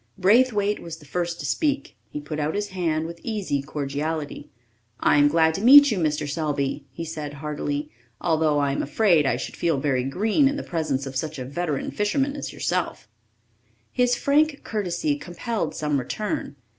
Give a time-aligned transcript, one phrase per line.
[0.17, 1.95] Braithwaite was the first to speak.
[2.09, 4.49] He put out his hand with easy cordiality.
[4.99, 6.27] "I am glad to meet you, Mr.
[6.27, 10.63] Selby," he said heartily, "although I am afraid I should feel very green in the
[10.63, 13.07] presence of such a veteran fisherman as yourself."
[13.91, 16.55] His frank courtesy compelled some return.